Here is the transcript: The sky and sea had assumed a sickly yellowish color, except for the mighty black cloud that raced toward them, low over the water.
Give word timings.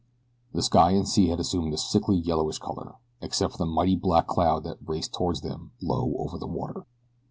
The 0.51 0.63
sky 0.63 0.93
and 0.93 1.07
sea 1.07 1.27
had 1.27 1.39
assumed 1.39 1.75
a 1.75 1.77
sickly 1.77 2.17
yellowish 2.17 2.57
color, 2.57 2.95
except 3.21 3.51
for 3.51 3.57
the 3.59 3.67
mighty 3.67 3.95
black 3.95 4.25
cloud 4.25 4.63
that 4.63 4.79
raced 4.83 5.13
toward 5.13 5.43
them, 5.43 5.73
low 5.79 6.15
over 6.17 6.39
the 6.39 6.47
water. 6.47 6.87